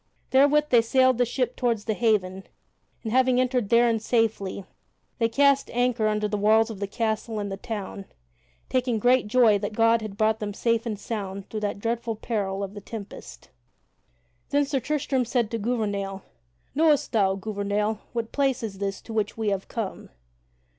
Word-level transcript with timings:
Therewith 0.31 0.69
they 0.71 0.81
sailed 0.81 1.19
the 1.19 1.27
ship 1.27 1.55
toward 1.55 1.77
the 1.77 1.93
haven, 1.93 2.45
and 3.03 3.11
having 3.11 3.39
entered 3.39 3.69
therein 3.69 3.97
in 3.97 3.99
safety, 3.99 4.65
they 5.19 5.29
cast 5.29 5.69
anchor 5.69 6.07
under 6.07 6.27
the 6.27 6.39
walls 6.39 6.71
of 6.71 6.79
the 6.79 6.87
castle 6.87 7.37
and 7.37 7.51
the 7.51 7.57
town, 7.57 8.05
taking 8.67 8.97
great 8.97 9.27
joy 9.27 9.59
that 9.59 9.73
God 9.73 10.01
had 10.01 10.17
brought 10.17 10.39
them 10.39 10.55
safe 10.55 10.87
and 10.87 10.99
sound 10.99 11.51
through 11.51 11.59
that 11.59 11.77
dreadful 11.77 12.15
peril 12.15 12.63
of 12.63 12.73
the 12.73 12.81
tempest. 12.81 13.49
[Sidenote: 14.49 14.69
Sir 14.69 14.79
Tristram 14.79 15.19
comes 15.19 15.29
to 15.29 15.35
Camelot] 15.35 15.51
Then 15.51 15.51
Sir 15.51 15.51
Tristram 15.51 15.51
said 15.51 15.51
to 15.51 15.57
Gouvernail: 15.99 16.23
"Knowest 16.73 17.11
thou, 17.11 17.35
Gouvernail, 17.35 17.99
what 18.13 18.31
place 18.31 18.63
is 18.63 18.79
this 18.79 19.01
to 19.01 19.13
which 19.13 19.37
we 19.37 19.49
have 19.49 19.67
come?" 19.67 20.09